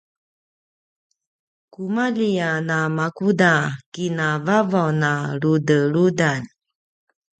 [1.73, 3.53] kumalji a namakuda
[3.93, 6.41] kina vavaw na ludeludan